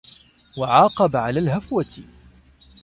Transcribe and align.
وَعَاقَبَ 0.57 1.15
عَلَى 1.15 1.39
الْهَفْوَةِ 1.39 2.03